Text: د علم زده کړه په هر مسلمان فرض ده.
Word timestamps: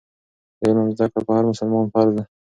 د 0.59 0.59
علم 0.67 0.87
زده 0.95 1.05
کړه 1.11 1.21
په 1.27 1.31
هر 1.37 1.43
مسلمان 1.51 1.85
فرض 1.93 2.11
ده. 2.17 2.23